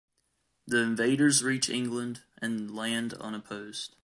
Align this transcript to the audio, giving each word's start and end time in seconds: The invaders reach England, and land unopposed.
The 0.65 0.77
invaders 0.79 1.43
reach 1.43 1.69
England, 1.69 2.23
and 2.39 2.75
land 2.75 3.13
unopposed. 3.13 3.95